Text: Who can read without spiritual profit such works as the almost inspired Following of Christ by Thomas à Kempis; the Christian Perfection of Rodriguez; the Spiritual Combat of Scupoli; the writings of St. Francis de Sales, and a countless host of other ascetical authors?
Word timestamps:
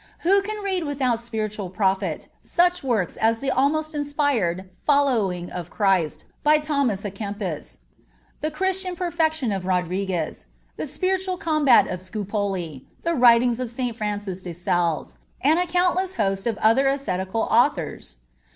Who 0.21 0.41
can 0.41 0.63
read 0.63 0.83
without 0.85 1.19
spiritual 1.19 1.69
profit 1.69 2.27
such 2.41 2.83
works 2.83 3.17
as 3.17 3.37
the 3.39 3.51
almost 3.51 3.93
inspired 3.93 4.67
Following 4.83 5.51
of 5.51 5.69
Christ 5.69 6.25
by 6.41 6.57
Thomas 6.57 7.03
à 7.03 7.13
Kempis; 7.13 7.77
the 8.41 8.49
Christian 8.49 8.95
Perfection 8.95 9.51
of 9.51 9.67
Rodriguez; 9.67 10.47
the 10.75 10.87
Spiritual 10.87 11.37
Combat 11.37 11.85
of 11.87 11.99
Scupoli; 12.01 12.83
the 13.03 13.13
writings 13.13 13.59
of 13.59 13.69
St. 13.69 13.95
Francis 13.95 14.41
de 14.41 14.53
Sales, 14.53 15.19
and 15.39 15.59
a 15.59 15.67
countless 15.67 16.15
host 16.15 16.47
of 16.47 16.57
other 16.57 16.87
ascetical 16.87 17.41
authors? 17.51 18.17